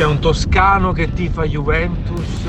C'è 0.00 0.06
un 0.06 0.18
toscano 0.18 0.92
che 0.92 1.12
tifa 1.12 1.44
Juventus 1.44 2.46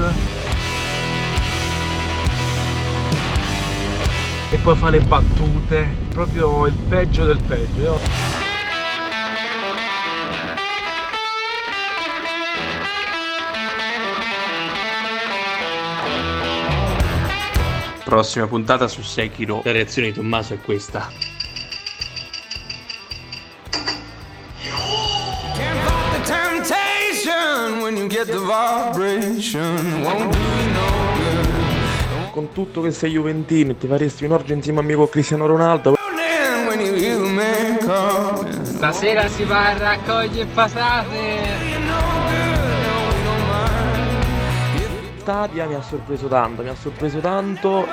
e 4.49 4.55
poi 4.55 4.75
fa 4.77 4.89
le 4.89 5.01
battute, 5.01 5.85
proprio 6.13 6.65
il 6.67 6.73
peggio 6.87 7.25
del 7.25 7.41
peggio. 7.45 7.81
Io- 7.81 7.99
Prossima 18.05 18.47
puntata 18.47 18.87
su 18.87 19.01
Sekiro. 19.01 19.59
La 19.65 19.73
reazione 19.73 20.07
di 20.07 20.13
Tommaso 20.13 20.53
è 20.53 20.61
questa. 20.61 21.30
Get 28.25 28.33
the 28.33 28.39
vibration. 28.39 30.03
Won't 30.03 30.31
do 30.31 30.39
you 30.39 30.71
no 30.73 30.87
good. 31.15 32.31
Con 32.31 32.51
tutto 32.53 32.81
che 32.81 32.91
sei 32.91 33.11
Juventino 33.11 33.71
e 33.71 33.77
ti 33.77 33.87
faresti 33.87 34.25
un 34.25 34.31
orgio 34.31 34.53
insieme 34.53 34.79
a 34.79 34.83
amico 34.83 35.07
Cristiano 35.07 35.45
Ronaldo. 35.45 35.95
Stasera 38.63 39.27
si 39.27 39.43
va 39.43 39.67
a 39.67 39.77
raccogliere 39.77 40.49
patate. 40.53 41.69
Stadia 45.17 45.65
mi 45.65 45.75
ha 45.75 45.81
sorpreso 45.81 46.27
tanto, 46.27 46.63
mi 46.63 46.69
ha 46.69 46.75
sorpreso 46.75 47.19
tanto. 47.19 47.85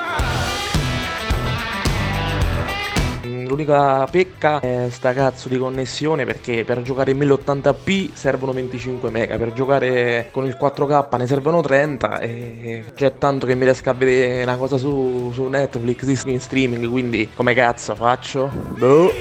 L'unica 3.49 4.05
pecca 4.11 4.59
è 4.59 4.89
sta 4.91 5.11
cazzo 5.11 5.49
di 5.49 5.57
connessione 5.57 6.23
perché 6.23 6.63
per 6.63 6.83
giocare 6.83 7.09
in 7.09 7.17
1080p 7.17 8.11
servono 8.13 8.51
25 8.51 9.09
mega, 9.09 9.37
per 9.37 9.53
giocare 9.53 10.29
con 10.31 10.45
il 10.45 10.55
4K 10.55 11.17
ne 11.17 11.25
servono 11.25 11.59
30 11.59 12.19
e 12.19 12.83
c'è 12.93 13.17
tanto 13.17 13.47
che 13.47 13.55
mi 13.55 13.63
riesco 13.63 13.89
a 13.89 13.93
vedere 13.93 14.43
una 14.43 14.55
cosa 14.55 14.77
su, 14.77 15.31
su 15.33 15.45
Netflix 15.45 16.25
in 16.25 16.39
streaming, 16.39 16.87
quindi 16.87 17.27
come 17.33 17.55
cazzo 17.55 17.95
faccio? 17.95 18.51
Boh. 18.77 19.11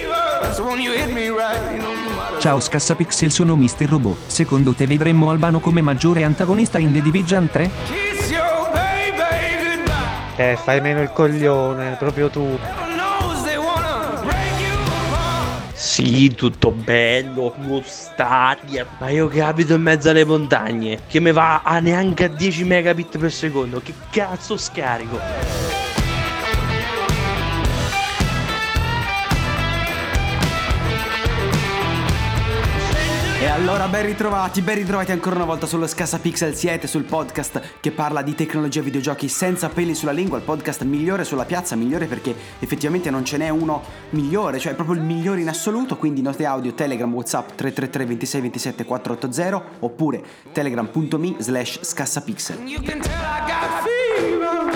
Ciao 2.39 2.61
Scassapixel 2.61 3.31
sono 3.31 3.56
Mr. 3.56 3.89
Robot. 3.89 4.27
Secondo 4.27 4.75
te 4.75 4.87
vedremmo 4.87 5.31
Albano 5.31 5.59
come 5.59 5.81
maggiore 5.81 6.25
antagonista 6.25 6.77
in 6.77 6.93
The 6.93 7.01
Division 7.01 7.49
3? 7.51 7.71
kiss 7.87 8.31
your 8.31 8.71
baby 8.75 9.15
goodbye. 9.65 10.53
Eh, 10.53 10.56
fai 10.56 10.83
meno 10.83 11.01
il 11.01 11.12
coglione, 11.12 11.97
proprio 11.99 12.29
tu. 12.29 12.78
Sì, 15.99 16.33
tutto 16.33 16.71
bello, 16.71 17.53
Stadia. 17.85 18.87
Ma 19.00 19.09
io 19.09 19.27
che 19.27 19.43
abito 19.43 19.75
in 19.75 19.83
mezzo 19.83 20.09
alle 20.09 20.25
montagne, 20.25 21.00
che 21.09 21.19
mi 21.19 21.33
va 21.33 21.62
a 21.62 21.81
neanche 21.81 22.27
a 22.27 22.28
10 22.28 22.62
megabit 22.62 23.19
per 23.19 23.33
secondo. 23.33 23.81
Che 23.81 23.93
cazzo 24.09 24.56
scarico? 24.56 25.68
Allora 33.50 33.88
ben 33.88 34.04
ritrovati, 34.04 34.62
ben 34.62 34.76
ritrovati 34.76 35.12
ancora 35.12 35.36
una 35.36 35.44
volta 35.44 35.66
sullo 35.66 35.86
Scassa 35.86 36.19
Pixel 36.19 36.54
siete 36.54 36.86
sul 36.86 37.04
podcast 37.04 37.60
che 37.81 37.91
parla 37.91 38.22
di 38.22 38.34
tecnologia 38.34 38.81
e 38.81 38.82
videogiochi 38.82 39.28
senza 39.28 39.69
peli 39.69 39.94
sulla 39.94 40.12
lingua, 40.12 40.36
il 40.38 40.44
podcast 40.44 40.82
migliore 40.84 41.25
sulla 41.25 41.44
piazza, 41.44 41.75
migliore 41.75 42.06
perché 42.06 42.34
effettivamente 42.59 43.10
non 43.10 43.25
ce 43.25 43.36
n'è 43.36 43.48
uno 43.48 43.82
migliore, 44.10 44.59
cioè 44.59 44.75
proprio 44.75 44.97
il 44.97 45.03
migliore 45.03 45.41
in 45.41 45.48
assoluto, 45.48 45.97
quindi 45.97 46.20
note 46.20 46.44
audio, 46.44 46.75
Telegram, 46.75 47.12
Whatsapp 47.12 47.54
333 47.54 48.04
26 48.04 48.41
27 48.41 48.84
480 48.84 49.65
oppure 49.80 50.22
telegram.me 50.53 51.36
slash 51.38 51.80
scassapixel. 51.80 52.59
You 52.66 52.82
can. 52.82 53.00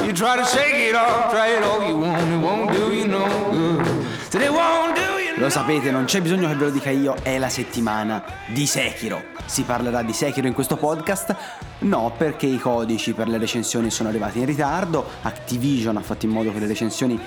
You 0.05 0.13
try 0.13 0.37
to 0.37 0.45
shake 0.45 0.89
it 0.89 0.95
off, 0.95 1.31
try 1.31 1.57
it 1.57 1.63
all 1.63 1.87
you 1.87 1.97
want, 1.97 2.23
it 2.23 2.41
won't 2.41 2.73
do 2.73 2.93
you 2.93 3.07
no 3.07 3.25
good. 3.51 3.87
Said 4.31 4.43
it 4.43 4.51
won't 4.51 4.82
Lo 5.37 5.49
sapete, 5.49 5.91
non 5.91 6.05
c'è 6.05 6.21
bisogno 6.21 6.47
che 6.47 6.55
ve 6.55 6.65
lo 6.67 6.71
dica 6.71 6.91
io, 6.91 7.15
è 7.23 7.39
la 7.39 7.49
settimana 7.49 8.23
di 8.49 8.67
Sekiro. 8.67 9.23
Si 9.47 9.63
parlerà 9.63 10.03
di 10.03 10.13
Sekiro 10.13 10.47
in 10.47 10.53
questo 10.53 10.77
podcast? 10.77 11.35
No, 11.81 12.13
perché 12.17 12.47
i 12.47 12.59
codici 12.59 13.13
per 13.13 13.29
le 13.29 13.39
recensioni 13.39 13.91
sono 13.91 14.11
arrivati 14.11 14.41
in 14.41 14.47
ritardo, 14.47 15.05
Activision 15.23 15.97
ha 15.97 16.03
fatto 16.03 16.27
in 16.27 16.33
modo 16.33 16.53
che 16.53 16.59
le 16.59 16.67
recensioni 16.67 17.19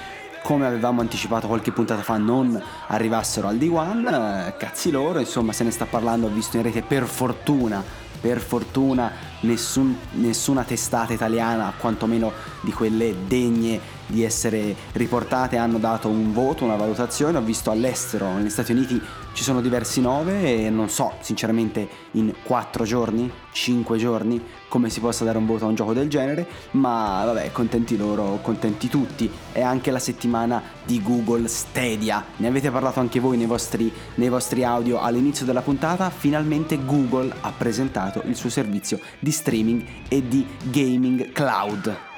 come 0.43 0.67
avevamo 0.67 1.01
anticipato 1.01 1.47
qualche 1.47 1.71
puntata 1.71 2.03
fa 2.03 2.17
non 2.17 2.61
arrivassero 2.87 3.47
al 3.47 3.57
D1, 3.57 4.47
eh, 4.47 4.57
cazzi 4.57 4.91
loro, 4.91 5.17
insomma 5.17 5.51
se 5.51 5.63
ne 5.63 5.71
sta 5.71 5.85
parlando, 5.85 6.27
ho 6.27 6.29
visto 6.29 6.57
in 6.57 6.63
rete 6.63 6.83
per 6.83 7.05
fortuna, 7.07 7.83
per 8.21 8.39
fortuna 8.39 9.11
nessun- 9.41 9.97
nessuna 10.11 10.63
testata 10.63 11.11
italiana, 11.11 11.73
quantomeno 11.75 12.31
di 12.61 12.71
quelle 12.71 13.15
degne 13.27 13.79
di 14.07 14.23
essere 14.23 14.75
riportate, 14.93 15.57
hanno 15.57 15.77
dato 15.77 16.07
un 16.07 16.33
voto, 16.33 16.63
una 16.63 16.75
valutazione, 16.75 17.37
ho 17.37 17.41
visto 17.41 17.71
all'estero, 17.71 18.33
negli 18.33 18.49
Stati 18.49 18.71
Uniti 18.71 19.01
ci 19.33 19.43
sono 19.43 19.59
diversi 19.59 19.99
nove 19.99 20.65
e 20.65 20.69
non 20.69 20.89
so 20.89 21.13
sinceramente 21.19 21.87
in 22.11 22.33
4 22.43 22.85
giorni, 22.85 23.29
5 23.51 23.97
giorni 23.97 24.41
come 24.69 24.89
si 24.89 24.99
possa 24.99 25.23
dare 25.23 25.37
un 25.37 25.45
voto 25.45 25.65
a 25.65 25.67
un 25.67 25.75
gioco 25.75 25.93
del 25.93 26.09
genere, 26.09 26.45
ma 26.71 27.23
vabbè, 27.25 27.51
contenti 27.51 27.95
loro, 27.95 28.39
contenti 28.41 28.89
tutti. 28.89 29.31
È 29.51 29.61
anche 29.61 29.91
la 29.91 29.99
settimana 29.99 30.61
di 30.83 31.01
Google 31.01 31.47
Stadia. 31.47 32.23
Ne 32.37 32.47
avete 32.47 32.71
parlato 32.71 32.99
anche 32.99 33.19
voi 33.19 33.37
nei 33.37 33.45
vostri, 33.45 33.91
nei 34.15 34.29
vostri 34.29 34.63
audio 34.63 34.99
all'inizio 34.99 35.45
della 35.45 35.61
puntata. 35.61 36.09
Finalmente 36.09 36.83
Google 36.83 37.33
ha 37.41 37.53
presentato 37.57 38.21
il 38.25 38.35
suo 38.35 38.49
servizio 38.49 38.99
di 39.19 39.31
streaming 39.31 39.85
e 40.09 40.27
di 40.27 40.45
gaming 40.63 41.31
cloud. 41.31 42.14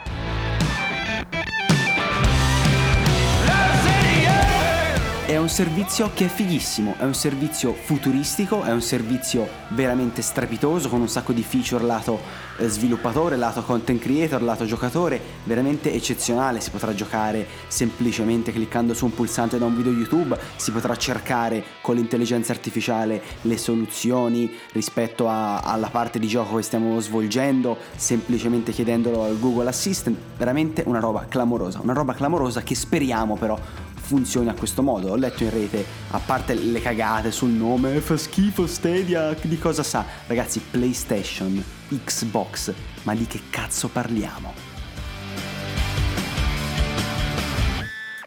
È 5.27 5.35
un 5.35 5.49
servizio 5.49 6.09
che 6.13 6.27
è 6.27 6.27
fighissimo, 6.29 6.95
è 6.97 7.03
un 7.03 7.13
servizio 7.13 7.73
futuristico, 7.73 8.63
è 8.63 8.71
un 8.71 8.81
servizio 8.81 9.45
veramente 9.71 10.21
strepitoso 10.21 10.88
con 10.88 11.01
un 11.01 11.09
sacco 11.09 11.33
di 11.33 11.43
feature 11.43 11.83
lato 11.83 12.17
eh, 12.57 12.69
sviluppatore, 12.69 13.35
lato 13.35 13.61
content 13.61 13.99
creator, 13.99 14.41
lato 14.41 14.63
giocatore, 14.63 15.19
veramente 15.43 15.91
eccezionale, 15.91 16.61
si 16.61 16.69
potrà 16.69 16.93
giocare 16.93 17.45
semplicemente 17.67 18.53
cliccando 18.53 18.93
su 18.93 19.03
un 19.03 19.13
pulsante 19.13 19.57
da 19.57 19.65
un 19.65 19.75
video 19.75 19.91
YouTube, 19.91 20.39
si 20.55 20.71
potrà 20.71 20.95
cercare 20.95 21.61
con 21.81 21.95
l'intelligenza 21.95 22.53
artificiale 22.53 23.21
le 23.41 23.57
soluzioni 23.57 24.49
rispetto 24.71 25.27
a- 25.27 25.59
alla 25.59 25.89
parte 25.89 26.19
di 26.19 26.27
gioco 26.27 26.55
che 26.55 26.61
stiamo 26.63 26.97
svolgendo, 27.01 27.75
semplicemente 27.97 28.71
chiedendolo 28.71 29.25
al 29.25 29.38
Google 29.38 29.67
Assistant, 29.67 30.17
veramente 30.38 30.83
una 30.85 30.99
roba 30.99 31.25
clamorosa, 31.27 31.81
una 31.83 31.91
roba 31.91 32.13
clamorosa 32.13 32.63
che 32.63 32.75
speriamo 32.75 33.35
però 33.35 33.59
funzioni 34.07 34.48
a 34.48 34.54
questo 34.54 34.81
modo. 34.81 35.09
Ho 35.09 35.15
letto 35.15 35.44
in 35.44 35.50
rete, 35.50 35.86
a 36.12 36.19
parte 36.19 36.54
le 36.54 36.80
cagate 36.80 37.30
sul 37.31 37.50
nome, 37.50 38.00
fa 38.00 38.15
schifo 38.15 38.65
Stadia, 38.65 39.36
di 39.42 39.59
cosa 39.59 39.83
sa? 39.83 40.06
Ragazzi, 40.25 40.62
PlayStation, 40.71 41.62
Xbox, 41.89 42.74
ma 43.04 43.13
di 43.13 43.27
che 43.27 43.42
cazzo 43.50 43.89
parliamo? 43.89 44.75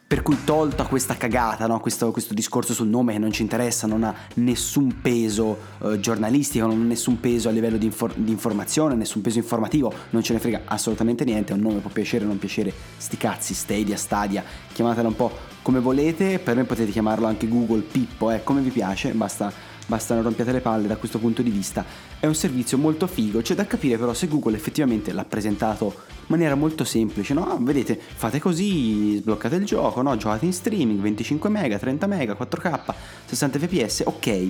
Per 0.06 0.22
cui 0.22 0.38
tolta 0.44 0.86
questa 0.86 1.16
cagata, 1.16 1.68
no? 1.68 1.78
questo, 1.78 2.10
questo 2.10 2.34
discorso 2.34 2.74
sul 2.74 2.88
nome 2.88 3.12
che 3.12 3.20
non 3.20 3.30
ci 3.30 3.42
interessa, 3.42 3.86
non 3.86 4.02
ha 4.02 4.12
nessun 4.34 5.00
peso 5.00 5.56
eh, 5.82 6.00
giornalistico, 6.00 6.66
non 6.66 6.80
ha 6.80 6.84
nessun 6.84 7.20
peso 7.20 7.48
a 7.48 7.52
livello 7.52 7.76
di, 7.76 7.86
infor- 7.86 8.16
di 8.16 8.32
informazione, 8.32 8.96
nessun 8.96 9.22
peso 9.22 9.38
informativo, 9.38 9.92
non 10.10 10.24
ce 10.24 10.32
ne 10.32 10.40
frega 10.40 10.62
assolutamente 10.64 11.24
niente, 11.24 11.52
un 11.52 11.60
nome 11.60 11.78
può 11.78 11.90
piacere 11.90 12.24
o 12.24 12.26
non 12.26 12.40
piacere, 12.40 12.72
sti 12.96 13.16
cazzi, 13.16 13.54
Stadia, 13.54 13.96
Stadia, 13.96 14.42
chiamatela 14.72 15.06
un 15.06 15.14
po' 15.14 15.49
come 15.62 15.80
volete, 15.80 16.38
per 16.38 16.56
me 16.56 16.64
potete 16.64 16.90
chiamarlo 16.90 17.26
anche 17.26 17.48
Google 17.48 17.82
Pippo, 17.82 18.30
eh, 18.30 18.42
come 18.42 18.60
vi 18.60 18.70
piace, 18.70 19.12
basta, 19.12 19.52
basta 19.86 20.14
non 20.14 20.22
rompiate 20.22 20.52
le 20.52 20.60
palle 20.60 20.86
da 20.86 20.96
questo 20.96 21.18
punto 21.18 21.42
di 21.42 21.50
vista. 21.50 21.84
È 22.18 22.26
un 22.26 22.34
servizio 22.34 22.78
molto 22.78 23.06
figo, 23.06 23.40
c'è 23.40 23.54
da 23.54 23.66
capire 23.66 23.98
però 23.98 24.14
se 24.14 24.28
Google 24.28 24.56
effettivamente 24.56 25.12
l'ha 25.12 25.24
presentato 25.24 25.94
in 26.06 26.26
maniera 26.26 26.54
molto 26.54 26.84
semplice, 26.84 27.34
no? 27.34 27.58
Vedete, 27.60 27.98
fate 27.98 28.38
così, 28.38 29.16
sbloccate 29.18 29.56
il 29.56 29.64
gioco, 29.64 30.02
no? 30.02 30.16
Giocate 30.16 30.46
in 30.46 30.52
streaming, 30.52 31.00
25 31.00 31.50
mega, 31.50 31.78
30 31.78 32.06
mega, 32.06 32.36
4K, 32.38 32.94
60 33.26 33.58
fps, 33.58 34.02
ok. 34.06 34.48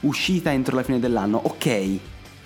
Uscita 0.00 0.52
entro 0.52 0.76
la 0.76 0.82
fine 0.82 0.98
dell'anno, 0.98 1.40
ok. 1.42 1.98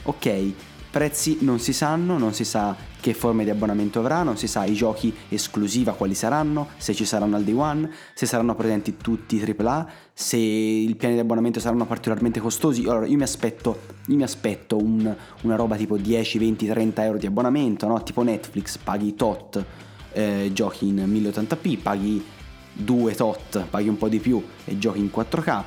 Ok. 0.04 0.52
Prezzi 0.90 1.38
non 1.42 1.60
si 1.60 1.72
sanno, 1.72 2.18
non 2.18 2.34
si 2.34 2.44
sa 2.44 2.74
che 3.00 3.14
forme 3.14 3.44
di 3.44 3.50
abbonamento 3.50 4.00
avrà, 4.00 4.24
non 4.24 4.36
si 4.36 4.48
sa 4.48 4.64
i 4.64 4.74
giochi 4.74 5.14
esclusiva 5.28 5.92
quali 5.92 6.14
saranno, 6.16 6.70
se 6.78 6.94
ci 6.94 7.04
saranno 7.04 7.36
al 7.36 7.44
day 7.44 7.54
one, 7.54 7.88
se 8.12 8.26
saranno 8.26 8.56
presenti 8.56 8.96
tutti 8.96 9.36
i 9.36 9.56
AAA, 9.56 9.88
se 10.12 10.36
i 10.36 10.92
piani 10.96 11.14
di 11.14 11.20
abbonamento 11.20 11.60
saranno 11.60 11.86
particolarmente 11.86 12.40
costosi. 12.40 12.82
Allora 12.82 13.06
io 13.06 13.16
mi 13.16 13.22
aspetto, 13.22 13.82
io 14.08 14.16
mi 14.16 14.24
aspetto 14.24 14.78
un, 14.78 15.14
una 15.42 15.54
roba 15.54 15.76
tipo 15.76 15.96
10, 15.96 16.38
20, 16.38 16.66
30 16.66 17.04
euro 17.04 17.18
di 17.18 17.26
abbonamento, 17.26 17.86
no? 17.86 18.02
tipo 18.02 18.22
Netflix, 18.22 18.76
paghi 18.76 19.14
tot 19.14 19.64
eh, 20.12 20.50
giochi 20.52 20.88
in 20.88 20.96
1080p, 20.96 21.78
paghi 21.80 22.24
2 22.72 23.14
tot, 23.14 23.64
paghi 23.70 23.88
un 23.88 23.96
po' 23.96 24.08
di 24.08 24.18
più 24.18 24.42
e 24.64 24.76
giochi 24.76 24.98
in 24.98 25.10
4K 25.14 25.64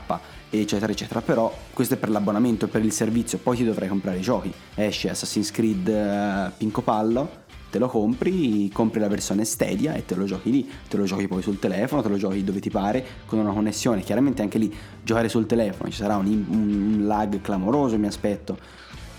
eccetera 0.61 0.91
eccetera 0.91 1.21
però 1.21 1.55
questo 1.73 1.95
è 1.95 1.97
per 1.97 2.09
l'abbonamento 2.09 2.67
per 2.67 2.83
il 2.83 2.91
servizio 2.91 3.37
poi 3.37 3.57
ti 3.57 3.63
dovrai 3.63 3.87
comprare 3.87 4.17
i 4.17 4.21
giochi 4.21 4.53
esce 4.75 5.09
Assassin's 5.09 5.51
Creed 5.51 5.87
uh, 5.87 6.51
Pinco 6.57 6.81
Pallo 6.81 7.41
te 7.73 7.79
lo 7.79 7.87
compri, 7.87 8.69
compri 8.71 8.99
la 8.99 9.07
versione 9.07 9.45
Stadia 9.45 9.95
e 9.95 10.05
te 10.05 10.13
lo 10.13 10.25
giochi 10.25 10.51
lì, 10.51 10.69
te 10.87 10.95
lo 10.95 11.05
giochi 11.05 11.27
poi 11.27 11.41
sul 11.41 11.57
telefono, 11.57 12.03
te 12.03 12.09
lo 12.09 12.17
giochi 12.17 12.43
dove 12.43 12.59
ti 12.59 12.69
pare, 12.69 13.03
con 13.25 13.39
una 13.39 13.51
connessione. 13.51 14.01
Chiaramente 14.01 14.43
anche 14.43 14.59
lì 14.59 14.71
giocare 15.01 15.27
sul 15.27 15.47
telefono 15.47 15.89
ci 15.89 15.97
sarà 15.97 16.17
un, 16.17 16.27
un 16.27 17.07
lag 17.07 17.41
clamoroso, 17.41 17.97
mi 17.97 18.05
aspetto. 18.05 18.59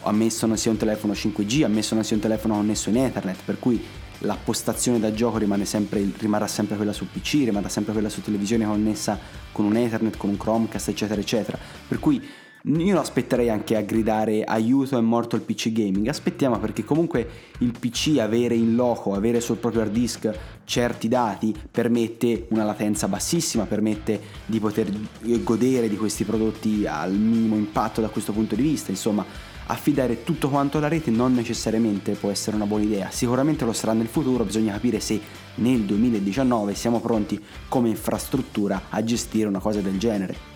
Ammesso 0.03 0.47
non 0.47 0.57
sia 0.57 0.71
un 0.71 0.77
telefono 0.77 1.15
5G, 1.15 1.65
ammesso 1.65 1.97
non 1.97 2.05
sia 2.05 2.15
un 2.15 2.23
telefono 2.23 2.55
connesso 2.55 2.91
in 2.91 2.99
Ethernet, 2.99 3.39
per 3.45 3.59
cui 3.59 3.85
la 4.19 4.37
postazione 4.43 4.99
da 4.99 5.13
gioco 5.13 5.39
sempre, 5.65 6.09
rimarrà 6.19 6.47
sempre 6.47 6.77
quella 6.77 6.93
su 6.93 7.07
PC, 7.11 7.45
rimarrà 7.45 7.69
sempre 7.69 7.93
quella 7.93 8.09
su 8.09 8.23
televisione 8.23 8.65
connessa 8.65 9.19
con 9.53 9.65
un 9.65 9.77
Ethernet, 9.77 10.17
con 10.17 10.31
un 10.31 10.37
Chromecast, 10.37 10.89
eccetera, 10.89 11.21
eccetera. 11.21 11.59
Per 11.89 11.99
cui 11.99 12.23
io 12.67 12.95
lo 12.95 13.01
aspetterei 13.01 13.51
anche 13.51 13.77
a 13.77 13.83
gridare 13.83 14.43
aiuto 14.43 14.97
è 14.97 15.01
morto 15.03 15.37
il 15.37 15.43
PC 15.43 15.71
gaming. 15.71 16.09
Aspettiamo 16.09 16.59
perché 16.59 16.83
comunque 16.83 17.29
il 17.59 17.75
PC 17.79 18.17
avere 18.19 18.55
in 18.55 18.75
loco, 18.75 19.13
avere 19.13 19.41
sul 19.43 19.57
proprio 19.57 19.83
hard 19.83 19.93
disk 19.93 20.33
certi 20.65 21.09
dati 21.09 21.55
permette 21.71 22.47
una 22.51 22.65
latenza 22.65 23.07
bassissima, 23.07 23.65
permette 23.65 24.19
di 24.47 24.61
poter 24.61 24.91
godere 25.43 25.91
di 25.91 25.97
questi 25.99 26.25
prodotti 26.25 26.87
al 26.87 27.13
minimo 27.13 27.57
impatto 27.57 28.01
da 28.01 28.09
questo 28.09 28.33
punto 28.33 28.55
di 28.55 28.63
vista. 28.63 28.91
Insomma, 28.91 29.27
affidare 29.67 30.25
tutto 30.25 30.49
quanto 30.49 30.79
alla 30.79 30.89
rete 30.89 31.11
non 31.11 31.35
necessariamente 31.35 32.13
può 32.13 32.31
essere 32.31 32.57
una 32.57 32.67
buona 32.67 32.85
idea. 32.85 33.11
Sicuramente 33.11 33.65
lo 33.65 33.73
sarà 33.73 33.93
nel 33.93 34.09
futuro, 34.09 34.45
bisogna 34.45 34.73
capire 34.73 35.01
se 35.01 35.21
nel 35.57 35.83
2019 35.83 36.75
siamo 36.75 37.01
pronti 37.01 37.43
come 37.69 37.89
infrastruttura 37.89 38.83
a 38.91 39.03
gestire 39.03 39.49
una 39.49 39.61
cosa 39.61 39.81
del 39.81 39.99
genere. 39.99 40.54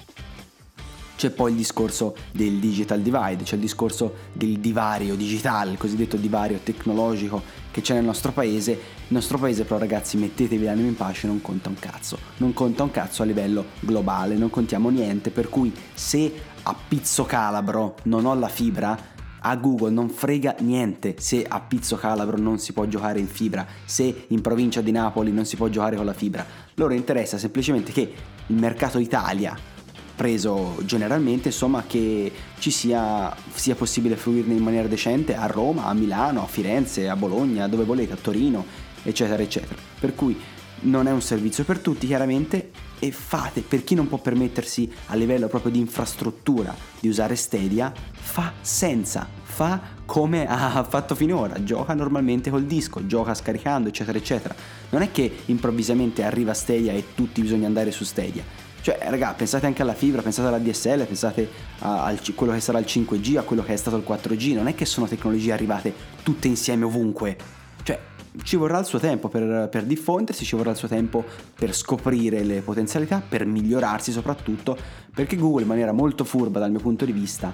C'è 1.19 1.31
poi 1.31 1.51
il 1.51 1.57
discorso 1.57 2.15
del 2.31 2.61
digital 2.61 3.01
divide, 3.01 3.43
c'è 3.43 3.57
il 3.57 3.61
discorso 3.61 4.15
del 4.33 4.61
divario 4.61 5.17
digitale, 5.17 5.73
il 5.73 5.77
cosiddetto 5.77 6.17
divario 6.17 6.61
tecnologico 6.63 7.43
che 7.73 7.81
c'è 7.81 7.95
nel 7.95 8.05
nostro 8.05 8.31
paese. 8.31 8.71
Il 8.71 8.79
nostro 9.09 9.37
paese 9.37 9.65
però 9.65 9.79
ragazzi 9.79 10.17
mettetevi 10.17 10.65
l'anima 10.65 10.87
in 10.87 10.95
pace, 10.95 11.27
non 11.27 11.41
conta 11.43 11.71
un 11.71 11.75
cazzo, 11.75 12.21
non 12.37 12.53
conta 12.53 12.85
un 12.85 12.93
cazzo 12.93 13.23
a 13.23 13.25
livello 13.25 13.65
globale, 13.81 14.37
non 14.37 14.49
contiamo 14.49 14.91
niente, 14.91 15.31
per 15.31 15.49
cui 15.49 15.75
se 15.93 16.33
a 16.63 16.77
Pizzo 16.87 17.25
Calabro 17.25 17.97
non 18.05 18.25
ho 18.25 18.35
la 18.37 18.47
fibra, 18.47 18.97
a 19.41 19.57
Google 19.57 19.91
non 19.91 20.11
frega 20.11 20.55
niente 20.61 21.17
se 21.19 21.45
a 21.45 21.59
Pizzo 21.59 21.97
Calabro 21.97 22.39
non 22.39 22.61
si 22.61 22.73
può 22.73 22.87
giocare 22.87 23.19
in 23.19 23.27
fibra, 23.27 23.67
se 23.85 24.27
in 24.29 24.41
provincia 24.41 24.83
di 24.83 24.93
Napoli 24.93 25.33
non 25.33 25.45
si 25.45 25.57
può 25.57 25.67
giocare 25.67 25.97
con 25.97 26.05
la 26.05 26.15
fibra. 26.15 26.47
Loro 26.75 26.95
interessa 26.95 27.39
semplicemente 27.39 27.91
che 27.91 28.13
il 28.47 28.57
mercato 28.57 29.01
Italia 29.01 29.78
preso 30.19 30.75
generalmente, 30.85 31.49
insomma, 31.49 31.85
che 31.87 32.33
ci 32.59 32.73
sia, 32.73 33.33
sia 33.55 33.77
possibile 33.77 34.17
fruirne 34.17 34.53
in 34.53 34.63
maniera 34.65 34.89
decente 34.89 35.37
a 35.37 35.47
Roma, 35.47 35.85
a 35.85 35.95
Milano, 35.95 36.43
a 36.43 36.47
Firenze, 36.49 37.09
a 37.09 37.15
Bologna, 37.15 37.69
dove 37.69 37.85
volete, 37.85 38.15
a 38.15 38.19
Torino, 38.21 38.67
eccetera, 39.05 39.41
eccetera. 39.41 39.81
Per 40.01 40.17
cui 40.17 40.37
non 40.81 41.07
è 41.07 41.13
un 41.13 41.23
servizio 41.23 41.63
per 41.63 41.79
tutti, 41.79 42.09
chiaramente, 42.09 42.73
e 42.99 43.13
fate, 43.13 43.61
per 43.61 43.85
chi 43.85 43.95
non 43.95 44.09
può 44.09 44.19
permettersi 44.19 44.91
a 45.07 45.15
livello 45.15 45.47
proprio 45.47 45.71
di 45.71 45.79
infrastruttura 45.79 46.75
di 46.99 47.07
usare 47.07 47.37
Stadia, 47.37 47.93
fa 48.11 48.55
senza, 48.61 49.25
fa 49.45 49.81
come 50.05 50.49
ha 50.49 50.83
fatto 50.91 51.15
finora, 51.15 51.63
gioca 51.63 51.95
normalmente 51.95 52.51
col 52.51 52.65
disco, 52.65 53.07
gioca 53.07 53.35
scaricando, 53.35 53.89
eccetera, 53.89 54.19
eccetera. 54.19 54.55
Non 54.91 55.03
è 55.03 55.13
che 55.13 55.33
improvvisamente 55.45 56.25
arriva 56.25 56.55
Stadia 56.55 56.93
e 56.93 57.15
tutti 57.15 57.41
bisogna 57.41 57.69
andare 57.69 57.93
su 57.93 58.03
Stadia 58.03 58.67
cioè, 58.81 58.99
raga, 59.03 59.35
pensate 59.35 59.67
anche 59.67 59.83
alla 59.83 59.95
fibra, 59.95 60.23
pensate 60.23 60.49
alla 60.49 60.59
DSL, 60.59 61.05
pensate 61.05 61.49
a, 61.81 62.05
a 62.07 62.15
quello 62.35 62.53
che 62.53 62.61
sarà 62.61 62.79
il 62.79 62.87
5G, 62.87 63.37
a 63.37 63.43
quello 63.43 63.63
che 63.63 63.73
è 63.73 63.77
stato 63.77 63.97
il 63.97 64.05
4G. 64.07 64.55
Non 64.55 64.69
è 64.69 64.75
che 64.75 64.85
sono 64.85 65.07
tecnologie 65.07 65.53
arrivate 65.53 65.93
tutte 66.23 66.49
insieme 66.49 66.85
ovunque. 66.85 67.37
Cioè, 67.83 67.99
ci 68.43 68.57
vorrà 68.57 68.79
il 68.79 68.85
suo 68.85 68.99
tempo 68.99 69.29
per, 69.29 69.69
per, 69.69 69.85
diffondersi, 69.85 70.45
ci 70.45 70.57
vorrà 70.57 70.71
il 70.71 70.77
suo 70.77 70.89
tempo 70.89 71.25
per 71.55 71.75
scoprire 71.75 72.45
le 72.45 72.61
potenzialità, 72.61 73.23
per 73.27 73.45
migliorarsi 73.47 74.13
soprattutto, 74.13 74.77
perché 75.13 75.37
Google 75.37 75.63
in 75.63 75.69
maniera 75.69 75.93
molto 75.93 76.25
furba 76.25 76.59
dal 76.59 76.71
mio 76.71 76.81
punto 76.81 77.05
di 77.05 77.13
vista 77.13 77.53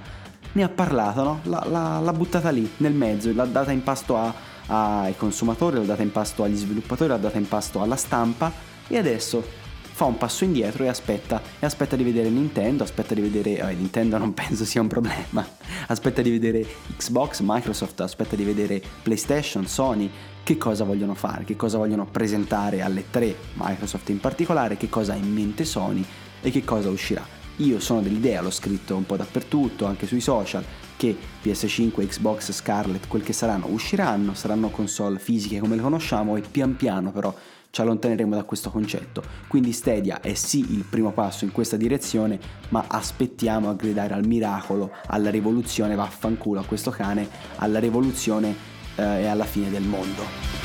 ne 0.53 0.63
ha 0.63 0.69
parlato, 0.69 1.23
no? 1.23 1.41
l'ha, 1.45 1.65
l'ha, 1.69 1.99
l'ha 2.01 2.13
buttata 2.13 2.51
lì, 2.51 2.71
nel 2.79 2.93
mezzo, 2.93 3.33
l'ha 3.33 3.45
data 3.45 3.73
in 3.73 3.83
pasto 3.83 4.17
a, 4.17 4.33
ai 4.67 5.17
consumatori, 5.17 5.77
l'ha 5.77 5.85
data 5.85 6.03
in 6.03 6.13
pasto 6.13 6.45
agli 6.45 6.57
sviluppatori, 6.57 7.09
l'ha 7.09 7.17
data 7.17 7.39
in 7.39 7.49
pasto 7.49 7.81
alla 7.83 7.97
stampa 7.97 8.53
e 8.87 8.97
adesso 8.97 9.63
fa 9.95 10.07
un 10.07 10.19
passo 10.19 10.43
indietro 10.43 10.83
e 10.83 10.89
aspetta, 10.89 11.41
e 11.61 11.65
aspetta 11.65 11.95
di 11.95 12.03
vedere 12.03 12.29
Nintendo, 12.29 12.83
aspetta 12.83 13.15
di 13.15 13.21
vedere, 13.21 13.59
eh, 13.59 13.75
Nintendo 13.75 14.19
non 14.19 14.35
penso 14.35 14.65
sia 14.65 14.81
un 14.81 14.89
problema, 14.89 15.47
aspetta 15.87 16.21
di 16.21 16.31
vedere 16.31 16.67
Xbox, 16.97 17.39
Microsoft, 17.45 18.01
aspetta 18.01 18.35
di 18.35 18.43
vedere 18.43 18.83
PlayStation, 19.05 19.69
Sony, 19.69 20.11
che 20.43 20.59
cosa 20.59 20.83
vogliono 20.83 21.15
fare, 21.15 21.45
che 21.45 21.55
cosa 21.55 21.79
vogliono 21.79 22.07
presentare 22.07 22.83
alle 22.83 23.05
tre, 23.09 23.37
Microsoft 23.53 24.09
in 24.09 24.19
particolare, 24.19 24.77
che 24.77 24.89
cosa 24.89 25.13
ha 25.13 25.17
in 25.17 25.33
mente 25.33 25.65
Sony 25.65 26.05
e 26.43 26.51
che 26.51 26.65
cosa 26.65 26.91
uscirà. 26.91 27.25
Io 27.59 27.79
sono 27.79 28.01
dell'idea, 28.01 28.43
l'ho 28.43 28.51
scritto 28.51 28.97
un 28.97 29.07
po' 29.07 29.17
dappertutto, 29.17 29.85
anche 29.85 30.09
sui 30.09 30.21
social, 30.21 30.65
che 30.97 31.17
PS5, 31.41 32.05
Xbox, 32.09 32.51
Scarlett, 32.51 33.07
quel 33.07 33.23
che 33.23 33.33
saranno, 33.33 33.69
usciranno, 33.69 34.35
saranno 34.35 34.71
console 34.71 35.21
fisiche 35.21 35.61
come 35.61 35.77
le 35.77 35.83
conosciamo 35.83 36.35
e 36.37 36.41
pian 36.41 36.75
piano 36.75 37.13
però 37.13 37.33
ci 37.75 37.81
allontaneremo 37.81 38.37
da 38.37 38.45
questo 38.45 38.71
concetto. 38.71 39.21
Quindi 39.49 39.73
Stadia 39.73 40.21
è 40.21 40.35
sì 40.35 40.61
il 40.73 40.85
primo 40.89 41.11
passo 41.11 41.45
in 41.45 41.51
questa 41.51 41.77
direzione, 41.77 42.39
ma 42.69 42.85
aspettiamo 42.87 43.69
a 43.69 43.75
gridare 43.75 44.15
al 44.15 44.25
miracolo, 44.25 44.93
alla 45.07 45.29
rivoluzione, 45.29 45.97
vaffanculo 45.97 46.61
a 46.61 46.65
questo 46.65 46.93
cane, 46.93 47.29
alla 47.57 47.81
rivoluzione 47.81 48.55
eh, 48.95 49.23
e 49.23 49.27
alla 49.27 49.45
fine 49.45 49.71
del 49.71 49.83
mondo. 49.83 50.64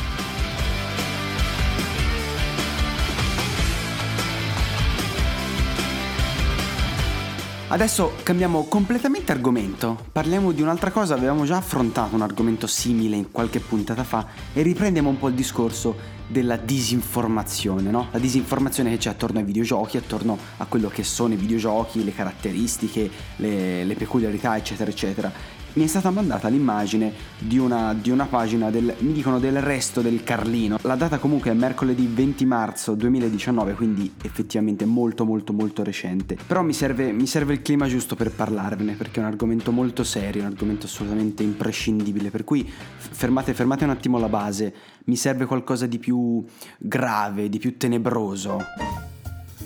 Adesso 7.72 8.14
cambiamo 8.24 8.64
completamente 8.64 9.32
argomento, 9.32 10.06
parliamo 10.12 10.52
di 10.52 10.64
un'altra 10.64 10.90
cosa, 10.90 11.14
avevamo 11.14 11.46
già 11.46 11.58
affrontato 11.58 12.16
un 12.16 12.24
argomento 12.24 12.66
simile 12.66 13.16
in 13.16 13.30
qualche 13.30 13.60
puntata 13.60 14.04
fa 14.04 14.26
e 14.54 14.64
riprendiamo 14.64 15.08
un 15.08 15.20
po' 15.20 15.28
il 15.28 15.36
discorso 15.36 15.96
della 16.26 16.58
disinformazione, 16.58 17.92
no? 17.92 18.08
La 18.12 18.18
disinformazione 18.18 18.90
che 18.90 18.98
c'è 18.98 19.10
attorno 19.12 19.38
ai 19.38 19.46
videogiochi, 19.46 19.98
attorno 19.98 20.36
a 20.58 20.66
quello 20.66 20.90
che 20.90 21.04
sono 21.04 21.36
i 21.36 21.38
videogiochi, 21.38 22.04
le 22.04 22.14
caratteristiche, 22.14 23.08
le, 23.36 23.84
le 23.84 23.94
peculiarità, 23.94 24.58
eccetera, 24.58 24.90
eccetera 24.90 25.32
mi 25.74 25.84
è 25.84 25.88
stata 25.88 26.10
mandata 26.10 26.48
l'immagine 26.48 27.14
di 27.38 27.58
una, 27.58 27.94
di 27.94 28.10
una 28.10 28.26
pagina 28.26 28.70
del, 28.72 28.96
mi 29.00 29.12
dicono 29.12 29.40
del 29.40 29.62
resto 29.62 30.02
del 30.02 30.24
Carlino. 30.24 30.80
La 30.82 30.96
data 30.96 31.20
comunque 31.20 31.52
è 31.52 31.54
mercoledì 31.54 32.08
20 32.08 32.46
marzo 32.46 32.96
2019, 32.96 33.74
quindi 33.74 34.12
effettivamente 34.24 34.86
molto 34.86 35.26
molto 35.26 35.54
molto 35.54 35.84
recente. 35.84 36.38
Però 36.48 36.64
mi 36.64 36.74
serve, 36.74 37.12
mi 37.12 37.28
serve 37.28 37.54
il 37.54 37.62
clima 37.62 37.88
giusto 37.88 38.16
per 38.16 38.32
parlarvene, 38.32 38.94
perché 38.94 39.20
è 39.20 39.24
un 39.24 39.30
argomento 39.30 39.72
molto 39.72 40.04
serio, 40.04 40.42
un 40.42 40.48
argomento 40.48 40.88
assolutamente 40.88 41.44
imprescindibile. 41.44 42.32
Per 42.32 42.44
cui 42.44 42.68
fermate, 42.98 43.54
fermate 43.54 43.84
un 43.84 43.92
attimo 43.92 44.18
la 44.18 44.30
base, 44.30 44.74
mi 45.06 45.16
serve 45.16 45.46
qualcosa 45.46 45.86
di 45.86 46.00
più 46.00 46.44
grave, 46.78 47.48
di 47.48 47.60
più 47.60 47.78
tenebroso. 47.78 48.66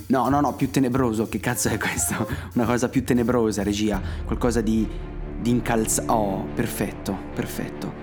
No, 0.07 0.27
no, 0.27 0.41
no, 0.41 0.53
più 0.53 0.69
tenebroso, 0.69 1.29
che 1.29 1.39
cazzo 1.39 1.69
è 1.69 1.77
questo? 1.77 2.27
Una 2.55 2.65
cosa 2.65 2.89
più 2.89 3.03
tenebrosa, 3.03 3.63
regia, 3.63 4.01
qualcosa 4.25 4.59
di 4.61 4.85
di 5.43 5.49
incalzare... 5.49 6.07
Oh, 6.09 6.47
perfetto, 6.55 7.15
perfetto. 7.35 7.93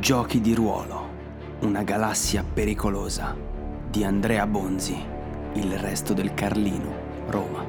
Giochi 0.00 0.40
di 0.40 0.54
ruolo. 0.54 1.10
Una 1.60 1.82
galassia 1.82 2.42
pericolosa. 2.42 3.36
Di 3.90 4.02
Andrea 4.02 4.46
Bonzi. 4.46 4.96
Il 5.52 5.78
resto 5.78 6.14
del 6.14 6.32
Carlino, 6.32 6.90
Roma. 7.28 7.64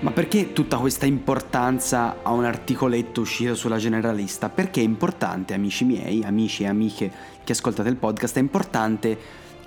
Ma 0.00 0.10
perché 0.12 0.52
tutta 0.52 0.76
questa 0.76 1.06
importanza 1.06 2.16
a 2.22 2.32
un 2.32 2.44
articoletto 2.44 3.22
uscito 3.22 3.54
sulla 3.54 3.78
generalista? 3.78 4.50
Perché 4.50 4.80
è 4.80 4.84
importante, 4.84 5.54
amici 5.54 5.84
miei, 5.84 6.22
amici 6.24 6.62
e 6.62 6.68
amiche 6.68 7.10
che 7.42 7.52
ascoltate 7.52 7.88
il 7.88 7.96
podcast, 7.96 8.36
è 8.36 8.40
importante 8.40 9.18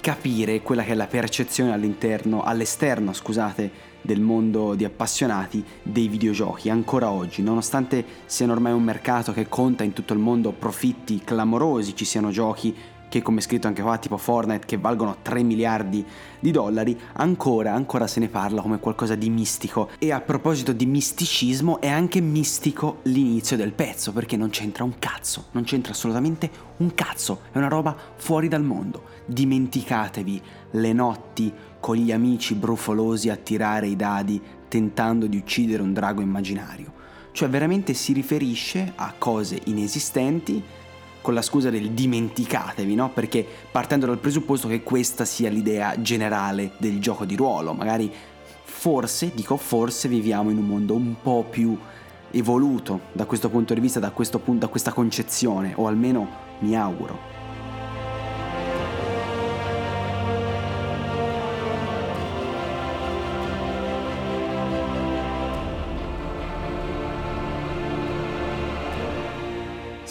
capire 0.04 0.62
quella 0.62 0.84
che 0.84 0.92
è 0.92 0.96
la 0.96 1.08
percezione 1.08 1.72
all'interno, 1.72 2.44
all'esterno, 2.44 3.14
scusate, 3.14 3.72
del 4.02 4.20
mondo 4.20 4.74
di 4.74 4.84
appassionati 4.84 5.64
dei 5.82 6.10
videogiochi 6.10 6.70
ancora 6.70 7.10
oggi, 7.10 7.42
nonostante 7.42 8.04
siano 8.26 8.52
ormai 8.52 8.74
un 8.74 8.84
mercato 8.84 9.32
che 9.32 9.48
conta 9.48 9.86
in 9.86 9.94
tutto 9.94 10.12
il 10.12 10.20
mondo 10.20 10.52
profitti 10.52 11.22
clamorosi, 11.24 11.96
ci 11.96 12.04
siano 12.04 12.32
giochi 12.32 12.76
che 13.14 13.22
come 13.22 13.42
scritto 13.42 13.68
anche 13.68 13.84
qua 13.84 14.00
tipo 14.00 14.18
Fortnite 14.18 14.66
che 14.66 14.80
valgono 14.80 15.18
3 15.22 15.44
miliardi 15.44 16.04
di 16.40 16.50
dollari, 16.50 17.00
ancora, 17.14 17.72
ancora 17.72 18.08
se 18.08 18.20
ne 18.20 18.28
parla 18.28 18.60
come 18.64 18.80
qualcosa 18.80 19.14
di 19.14 19.30
mistico. 19.30 19.90
E 20.00 20.12
a 20.12 20.20
proposito 20.20 20.74
di 20.74 20.88
misticismo 20.88 21.80
è 21.80 21.90
anche 21.90 22.22
mistico 22.22 23.02
l'inizio 23.04 23.56
del 23.56 23.74
pezzo, 23.74 24.14
perché 24.14 24.36
non 24.36 24.50
c'entra 24.50 24.84
un 24.84 24.98
cazzo, 24.98 25.46
non 25.52 25.64
c'entra 25.64 25.92
assolutamente 25.92 26.50
un 26.78 26.96
cazzo, 26.96 27.42
è 27.52 27.60
una 27.60 27.68
roba 27.68 27.96
fuori 28.16 28.48
dal 28.48 28.64
mondo. 28.64 29.04
Dimenticatevi 29.28 30.42
le 30.72 30.94
notti 30.94 31.54
con 31.80 31.98
gli 31.98 32.12
amici 32.12 32.56
brufolosi 32.56 33.30
a 33.30 33.36
tirare 33.36 33.86
i 33.86 33.96
dadi 33.96 34.42
tentando 34.68 35.28
di 35.28 35.38
uccidere 35.38 35.84
un 35.84 35.94
drago 35.94 36.22
immaginario. 36.22 36.92
Cioè 37.32 37.48
veramente 37.48 37.94
si 37.94 38.12
riferisce 38.12 38.94
a 38.96 39.14
cose 39.16 39.62
inesistenti 39.66 40.64
con 41.24 41.34
la 41.34 41.42
scusa 41.42 41.70
del 41.70 41.92
dimenticatevi, 41.92 42.96
no? 42.96 43.10
Perché 43.10 43.48
partendo 43.72 44.06
dal 44.06 44.18
presupposto 44.18 44.68
che 44.68 44.84
questa 44.84 45.24
sia 45.24 45.50
l'idea 45.50 46.00
generale 46.02 46.72
del 46.78 47.00
gioco 47.00 47.24
di 47.24 47.38
ruolo, 47.38 47.74
magari 47.74 48.12
forse, 48.64 49.32
dico 49.34 49.56
forse, 49.56 50.10
viviamo 50.10 50.50
in 50.50 50.58
un 50.58 50.68
mondo 50.68 50.94
un 50.94 51.16
po' 51.22 51.46
più 51.50 51.78
evoluto 52.32 53.00
da 53.14 53.24
questo 53.24 53.50
punto 53.50 53.74
di 53.74 53.80
vista, 53.80 54.02
da, 54.02 54.12
punto, 54.12 54.42
da 54.54 54.68
questa 54.68 54.92
concezione, 54.92 55.72
o 55.78 55.88
almeno 55.88 56.28
mi 56.60 56.76
auguro. 56.76 57.43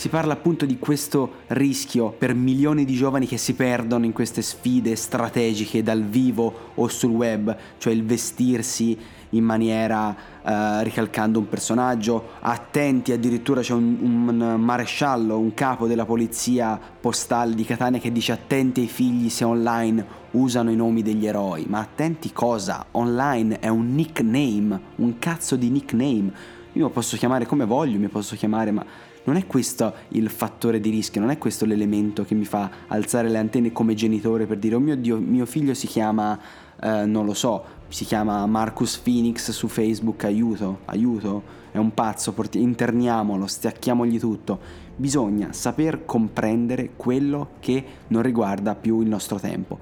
Si 0.02 0.09
parla 0.09 0.32
appunto 0.32 0.66
di 0.66 0.80
questo 0.80 1.42
rischio 1.47 2.11
per 2.11 2.35
milioni 2.35 2.85
di 2.85 2.94
giovani 2.94 3.25
che 3.25 3.37
si 3.37 3.54
perdono 3.54 4.04
in 4.04 4.11
queste 4.11 4.42
sfide 4.42 4.97
strategiche 4.97 5.85
dal 5.85 6.02
vivo 6.02 6.73
o 6.75 6.88
sul 6.88 7.12
web, 7.12 7.56
cioè 7.78 7.92
il 7.92 8.04
vestirsi 8.04 8.99
in 9.28 9.44
maniera 9.44 10.12
eh, 10.42 10.82
ricalcando 10.82 11.38
un 11.38 11.49
personaggio, 11.49 12.30
attenti 12.40 13.12
addirittura 13.12 13.61
c'è 13.61 13.75
un, 13.75 13.97
un, 14.00 14.61
maresciallo, 14.61 15.38
un 15.38 15.54
capo 15.54 15.87
della 15.87 16.04
polizia 16.04 16.80
postale 17.00 17.54
di 17.54 17.64
Catania 17.64 18.00
che 18.00 18.11
dice 18.11 18.32
attenti 18.32 18.80
ai 18.80 18.88
figli 18.88 19.30
se 19.30 19.44
online 19.44 20.04
usano 20.32 20.73
i 20.73 20.75
nomi 20.75 21.02
degli 21.02 21.28
eroi, 21.28 21.66
ma 21.68 21.78
attenti 21.78 22.32
cosa? 22.32 22.87
Online 22.90 23.61
è 23.61 23.68
un 23.68 23.94
nickname, 23.94 24.80
un 24.97 25.21
cazzo 25.21 25.54
di 25.54 25.71
nickname, 25.71 26.32
io 26.73 26.82
lo 26.82 26.90
posso 26.90 27.16
chiamare 27.16 27.47
come 27.47 27.66
voglio, 27.66 28.00
mi 28.00 28.09
posso 28.09 28.35
chiamare 28.35 28.73
ma 28.73 28.85
non 29.25 29.37
è 29.37 29.47
questo 29.47 29.95
il 30.09 30.29
fattore 30.29 30.81
di 30.81 30.91
rischio, 30.91 31.21
non 31.21 31.31
è 31.31 31.38
questo 31.38 31.64
l'elemento 31.64 32.25
che 32.25 32.35
mi 32.35 32.45
fa 32.45 32.71
alzare 32.88 33.29
le 33.29 33.38
antenne 33.38 33.73
come 33.73 33.95
genitore 33.95 34.47
per 34.47 34.59
dire 34.59 34.75
oh 34.75 34.81
mio 34.81 34.97
Dio, 34.97 35.19
mio 35.19 35.47
figlio 35.47 35.75
si 35.75 35.87
chiama, 35.87 36.38
eh, 36.81 37.05
non 37.07 37.25
lo 37.25 37.35
so, 37.35 37.64
si 37.88 38.05
chiama 38.05 38.45
Marcus 38.47 38.99
Phoenix 38.99 39.50
su 39.50 39.69
Facebook, 39.69 40.25
aiuto, 40.25 40.81
aiuto, 40.87 41.61
è 41.71 41.79
un 41.79 41.95
pazzo, 41.95 42.33
porti- 42.33 42.61
interniamolo, 42.61 43.47
stacchiamogli 43.47 44.19
tutto. 44.19 44.59
Bisogna 44.97 45.52
saper 45.52 46.05
comprendere 46.05 46.91
quello 46.97 47.50
che 47.61 47.85
non 48.09 48.23
riguarda 48.23 48.75
più 48.75 49.00
il 49.00 49.09
nostro 49.09 49.38
tempo. 49.38 49.79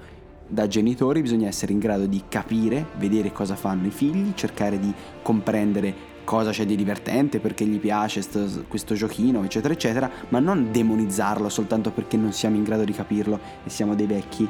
Da 0.47 0.67
genitori 0.67 1.21
bisogna 1.21 1.47
essere 1.47 1.71
in 1.71 1.79
grado 1.79 2.05
di 2.05 2.23
capire, 2.27 2.87
vedere 2.97 3.31
cosa 3.31 3.55
fanno 3.55 3.87
i 3.87 3.91
figli, 3.91 4.33
cercare 4.35 4.77
di 4.77 4.93
comprendere 5.21 6.10
cosa 6.23 6.51
c'è 6.51 6.65
di 6.65 6.75
divertente, 6.75 7.39
perché 7.39 7.65
gli 7.65 7.79
piace 7.79 8.21
sto, 8.21 8.65
questo 8.67 8.95
giochino, 8.95 9.43
eccetera, 9.43 9.73
eccetera, 9.73 10.09
ma 10.29 10.39
non 10.39 10.71
demonizzarlo 10.71 11.49
soltanto 11.49 11.91
perché 11.91 12.17
non 12.17 12.33
siamo 12.33 12.55
in 12.55 12.63
grado 12.63 12.83
di 12.83 12.93
capirlo 12.93 13.39
e 13.63 13.69
siamo 13.69 13.95
dei 13.95 14.07
vecchi. 14.07 14.47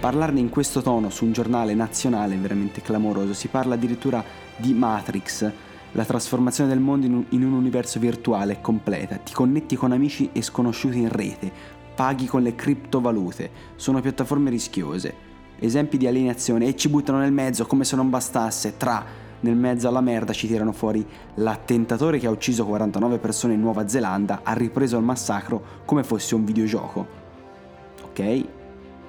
Parlarne 0.00 0.38
in 0.38 0.50
questo 0.50 0.82
tono 0.82 1.08
su 1.08 1.24
un 1.24 1.32
giornale 1.32 1.72
nazionale 1.72 2.34
è 2.34 2.38
veramente 2.38 2.82
clamoroso, 2.82 3.32
si 3.32 3.48
parla 3.48 3.72
addirittura 3.72 4.22
di 4.54 4.74
Matrix, 4.74 5.50
la 5.92 6.04
trasformazione 6.04 6.68
del 6.68 6.80
mondo 6.80 7.06
in 7.06 7.14
un, 7.14 7.24
in 7.30 7.42
un 7.42 7.52
universo 7.52 7.98
virtuale 7.98 8.60
completa, 8.60 9.16
ti 9.16 9.32
connetti 9.32 9.76
con 9.76 9.92
amici 9.92 10.28
e 10.32 10.42
sconosciuti 10.42 10.98
in 10.98 11.08
rete, 11.08 11.52
paghi 11.94 12.26
con 12.26 12.42
le 12.42 12.54
criptovalute, 12.54 13.50
sono 13.76 14.00
piattaforme 14.00 14.50
rischiose. 14.50 15.32
Esempi 15.58 15.96
di 15.96 16.06
alienazione 16.06 16.66
e 16.66 16.76
ci 16.76 16.88
buttano 16.88 17.18
nel 17.18 17.32
mezzo 17.32 17.66
come 17.66 17.84
se 17.84 17.96
non 17.96 18.10
bastasse, 18.10 18.76
tra 18.76 19.22
nel 19.40 19.56
mezzo 19.56 19.88
alla 19.88 20.00
merda 20.00 20.32
ci 20.32 20.46
tirano 20.46 20.72
fuori 20.72 21.06
l'attentatore 21.34 22.18
che 22.18 22.26
ha 22.26 22.30
ucciso 22.30 22.64
49 22.64 23.18
persone 23.18 23.52
in 23.54 23.60
Nuova 23.60 23.86
Zelanda, 23.86 24.40
ha 24.42 24.54
ripreso 24.54 24.96
il 24.96 25.04
massacro 25.04 25.62
come 25.84 26.02
fosse 26.02 26.34
un 26.34 26.44
videogioco. 26.44 27.06
Ok? 28.04 28.44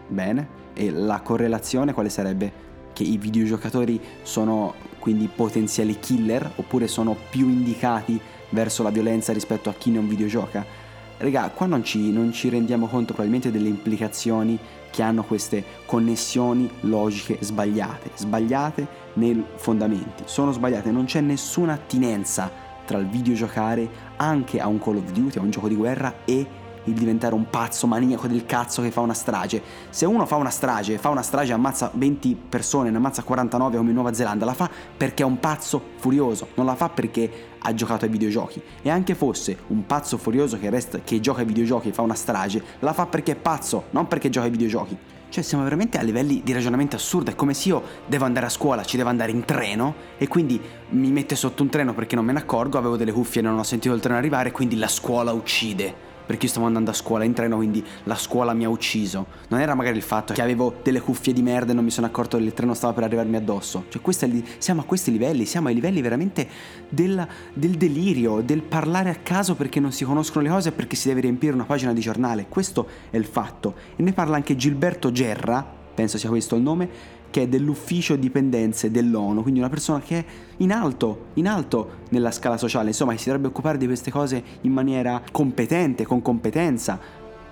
Bene. 0.07 0.63
E 0.73 0.91
la 0.91 1.21
correlazione 1.21 1.93
quale 1.93 2.09
sarebbe? 2.09 2.63
Che 2.91 3.03
i 3.03 3.17
videogiocatori 3.17 3.99
sono 4.23 4.73
quindi 4.99 5.29
potenziali 5.33 5.99
killer 5.99 6.51
oppure 6.55 6.87
sono 6.87 7.15
più 7.29 7.47
indicati 7.47 8.19
verso 8.49 8.83
la 8.83 8.89
violenza 8.89 9.31
rispetto 9.31 9.69
a 9.69 9.73
chi 9.73 9.89
non 9.89 10.07
videogioca? 10.07 10.84
Regà, 11.17 11.49
qua 11.49 11.65
non 11.65 11.83
ci, 11.83 12.11
non 12.11 12.33
ci 12.33 12.49
rendiamo 12.49 12.87
conto 12.87 13.13
probabilmente 13.13 13.51
delle 13.51 13.69
implicazioni 13.69 14.59
che 14.91 15.01
hanno 15.01 15.23
queste 15.23 15.63
connessioni 15.85 16.69
logiche 16.81 17.37
sbagliate, 17.39 18.11
sbagliate 18.15 18.87
nei 19.13 19.43
fondamenti, 19.55 20.23
sono 20.25 20.51
sbagliate, 20.51 20.91
non 20.91 21.05
c'è 21.05 21.21
nessuna 21.21 21.73
attinenza 21.73 22.51
tra 22.85 22.97
il 22.97 23.07
videogiocare 23.07 23.89
anche 24.17 24.59
a 24.59 24.67
un 24.67 24.79
Call 24.79 24.97
of 24.97 25.11
Duty, 25.11 25.39
a 25.39 25.41
un 25.41 25.49
gioco 25.49 25.67
di 25.67 25.75
guerra 25.75 26.23
e 26.25 26.47
il 26.85 26.93
diventare 26.93 27.33
un 27.33 27.49
pazzo 27.49 27.87
maniaco 27.87 28.27
del 28.27 28.45
cazzo 28.45 28.81
che 28.81 28.91
fa 28.91 29.01
una 29.01 29.13
strage. 29.13 29.61
Se 29.89 30.05
uno 30.05 30.25
fa 30.25 30.35
una 30.35 30.49
strage, 30.49 30.97
fa 30.97 31.09
una 31.09 31.21
strage, 31.21 31.53
ammazza 31.53 31.91
20 31.93 32.37
persone, 32.49 32.89
ne 32.89 32.97
ammazza 32.97 33.23
49 33.23 33.77
come 33.77 33.89
in 33.89 33.95
Nuova 33.95 34.13
Zelanda, 34.13 34.45
la 34.45 34.53
fa 34.53 34.69
perché 34.95 35.23
è 35.23 35.25
un 35.25 35.39
pazzo 35.39 35.81
furioso, 35.97 36.49
non 36.55 36.65
la 36.65 36.75
fa 36.75 36.89
perché 36.89 37.53
ha 37.65 37.73
giocato 37.73 38.05
ai 38.05 38.11
videogiochi. 38.11 38.61
E 38.81 38.89
anche 38.89 39.15
fosse 39.15 39.57
un 39.67 39.85
pazzo 39.85 40.17
furioso 40.17 40.57
che, 40.59 40.69
resta, 40.69 40.99
che 40.99 41.19
gioca 41.19 41.41
ai 41.41 41.45
videogiochi 41.45 41.89
e 41.89 41.93
fa 41.93 42.01
una 42.01 42.15
strage, 42.15 42.63
la 42.79 42.93
fa 42.93 43.05
perché 43.05 43.33
è 43.33 43.35
pazzo, 43.35 43.85
non 43.91 44.07
perché 44.07 44.29
gioca 44.29 44.45
ai 44.45 44.51
videogiochi. 44.51 44.97
Cioè 45.27 45.43
siamo 45.43 45.63
veramente 45.63 45.97
a 45.97 46.01
livelli 46.01 46.41
di 46.43 46.53
ragionamento 46.53 46.95
assurdo, 46.95 47.31
è 47.31 47.35
come 47.35 47.53
se 47.53 47.69
io 47.69 47.83
devo 48.05 48.23
andare 48.25 48.45
a 48.45 48.49
scuola, 48.49 48.85
ci 48.85 48.95
devo 48.95 49.09
andare 49.09 49.31
in 49.31 49.43
treno 49.43 49.95
e 50.17 50.27
quindi 50.27 50.61
mi 50.89 51.11
mette 51.11 51.35
sotto 51.35 51.61
un 51.61 51.69
treno 51.69 51.93
perché 51.93 52.15
non 52.15 52.23
me 52.23 52.31
ne 52.31 52.39
accorgo, 52.39 52.77
avevo 52.77 52.95
delle 52.95 53.11
cuffie 53.11 53.41
e 53.41 53.43
non 53.43 53.57
ho 53.57 53.63
sentito 53.63 53.93
il 53.93 53.99
treno 53.99 54.17
arrivare, 54.17 54.51
quindi 54.51 54.77
la 54.77 54.87
scuola 54.87 55.33
uccide 55.33 56.13
perché 56.25 56.45
io 56.45 56.51
stavo 56.51 56.65
andando 56.65 56.91
a 56.91 56.93
scuola 56.93 57.23
in 57.23 57.33
treno, 57.33 57.57
quindi 57.57 57.83
la 58.03 58.15
scuola 58.15 58.53
mi 58.53 58.65
ha 58.65 58.69
ucciso. 58.69 59.25
Non 59.49 59.59
era 59.59 59.75
magari 59.75 59.97
il 59.97 60.03
fatto 60.03 60.33
che 60.33 60.41
avevo 60.41 60.73
delle 60.81 61.01
cuffie 61.01 61.33
di 61.33 61.41
merda 61.41 61.71
e 61.71 61.75
non 61.75 61.83
mi 61.83 61.91
sono 61.91 62.07
accorto 62.07 62.37
che 62.37 62.43
il 62.43 62.53
treno 62.53 62.73
stava 62.73 62.93
per 62.93 63.03
arrivarmi 63.03 63.35
addosso. 63.35 63.85
Cioè, 63.89 64.01
è, 64.01 64.41
siamo 64.57 64.81
a 64.81 64.83
questi 64.83 65.11
livelli, 65.11 65.45
siamo 65.45 65.67
ai 65.67 65.73
livelli 65.73 66.01
veramente 66.01 66.47
del, 66.89 67.27
del 67.53 67.71
delirio, 67.71 68.41
del 68.41 68.61
parlare 68.61 69.09
a 69.09 69.15
caso 69.15 69.55
perché 69.55 69.79
non 69.79 69.91
si 69.91 70.03
conoscono 70.05 70.43
le 70.43 70.51
cose 70.51 70.69
e 70.69 70.71
perché 70.71 70.95
si 70.95 71.07
deve 71.07 71.21
riempire 71.21 71.53
una 71.53 71.65
pagina 71.65 71.93
di 71.93 72.01
giornale. 72.01 72.47
Questo 72.49 72.87
è 73.09 73.17
il 73.17 73.25
fatto. 73.25 73.75
E 73.95 74.03
ne 74.03 74.13
parla 74.13 74.35
anche 74.35 74.55
Gilberto 74.55 75.11
Gerra, 75.11 75.65
penso 75.93 76.17
sia 76.17 76.29
questo 76.29 76.55
il 76.55 76.61
nome, 76.61 76.89
che 77.35 77.41
è 77.41 77.47
dell'ufficio 77.49 78.15
dipendenze 78.15 78.89
dell'ONU, 78.89 79.41
quindi 79.41 79.59
una 79.59 79.67
persona 79.67 79.99
che 79.99 80.19
è 80.19 80.25
in 80.59 80.71
alto, 80.71 81.25
in 81.33 81.49
alto 81.49 82.03
nella 82.11 82.31
scala 82.31 82.55
sociale, 82.55 82.87
insomma, 82.87 83.11
che 83.11 83.17
si 83.17 83.25
dovrebbe 83.25 83.49
occupare 83.49 83.77
di 83.77 83.85
queste 83.85 84.09
cose 84.09 84.41
in 84.61 84.71
maniera 84.71 85.21
competente, 85.33 86.05
con 86.05 86.21
competenza. 86.21 86.97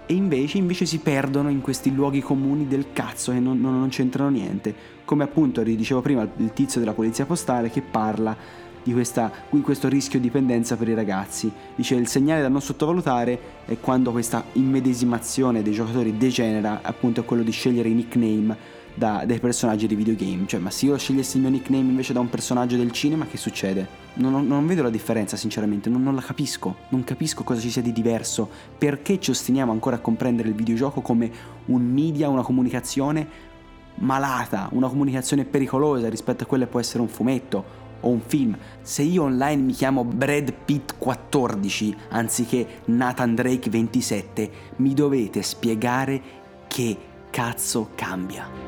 E 0.05 0.13
invece, 0.13 0.57
invece 0.57 0.85
si 0.85 0.99
perdono 0.99 1.49
in 1.49 1.59
questi 1.59 1.93
luoghi 1.93 2.21
comuni 2.21 2.65
del 2.65 2.93
cazzo 2.93 3.33
che 3.33 3.41
non, 3.41 3.59
non, 3.59 3.77
non 3.77 3.89
c'entrano 3.89 4.29
niente. 4.29 4.73
Come 5.03 5.25
appunto 5.25 5.61
dicevo 5.63 5.99
prima 5.99 6.25
il 6.37 6.53
tizio 6.53 6.79
della 6.79 6.93
polizia 6.93 7.25
postale 7.25 7.69
che 7.69 7.81
parla 7.81 8.37
di 8.83 8.93
questa, 8.93 9.29
questo 9.61 9.89
rischio 9.89 10.17
dipendenza 10.17 10.77
per 10.77 10.87
i 10.87 10.93
ragazzi. 10.93 11.51
Dice 11.75 11.95
il 11.95 12.07
segnale 12.07 12.41
da 12.41 12.47
non 12.47 12.61
sottovalutare 12.61 13.39
è 13.65 13.77
quando 13.81 14.11
questa 14.11 14.45
immedesimazione 14.53 15.61
dei 15.61 15.73
giocatori 15.73 16.15
degenera, 16.15 16.79
appunto 16.83 17.19
è 17.19 17.25
quello 17.25 17.43
di 17.43 17.51
scegliere 17.51 17.89
i 17.89 17.93
nickname 17.93 18.72
da- 18.95 19.23
dai 19.25 19.39
personaggi 19.39 19.87
dei 19.87 19.95
videogame. 19.95 20.45
Cioè, 20.45 20.59
ma 20.59 20.69
se 20.69 20.85
io 20.85 20.97
scegliessi 20.97 21.37
il 21.37 21.41
mio 21.41 21.51
nickname 21.51 21.89
invece 21.89 22.13
da 22.13 22.19
un 22.19 22.29
personaggio 22.29 22.77
del 22.77 22.91
cinema, 22.91 23.25
che 23.25 23.37
succede? 23.37 24.01
Non, 24.15 24.45
non 24.45 24.67
vedo 24.67 24.83
la 24.83 24.89
differenza, 24.89 25.35
sinceramente, 25.35 25.89
non, 25.89 26.03
non 26.03 26.15
la 26.15 26.21
capisco. 26.21 26.75
Non 26.89 27.03
capisco 27.03 27.43
cosa 27.43 27.59
ci 27.59 27.69
sia 27.69 27.81
di 27.81 27.91
diverso. 27.91 28.49
Perché 28.77 29.19
ci 29.19 29.31
ostiniamo 29.31 29.71
ancora 29.71 29.97
a 29.97 29.99
comprendere 29.99 30.49
il 30.49 30.55
videogioco 30.55 31.01
come 31.01 31.31
un 31.65 31.81
media, 31.81 32.29
una 32.29 32.43
comunicazione 32.43 33.51
malata, 33.95 34.69
una 34.71 34.87
comunicazione 34.87 35.45
pericolosa 35.45 36.09
rispetto 36.09 36.43
a 36.43 36.45
quella 36.47 36.65
che 36.65 36.71
può 36.71 36.79
essere 36.79 37.01
un 37.01 37.07
fumetto 37.07 37.81
o 38.03 38.09
un 38.09 38.21
film. 38.21 38.57
Se 38.81 39.01
io 39.01 39.23
online 39.23 39.61
mi 39.61 39.73
chiamo 39.73 40.03
Brad 40.03 40.53
Pitt 40.65 40.95
14 40.97 41.95
anziché 42.09 42.81
Nathan 42.85 43.35
Drake 43.35 43.69
27, 43.69 44.51
mi 44.77 44.93
dovete 44.93 45.41
spiegare 45.41 46.21
che 46.67 46.97
cazzo 47.29 47.89
cambia. 47.95 48.62